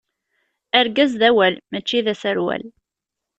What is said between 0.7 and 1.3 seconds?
Argaz d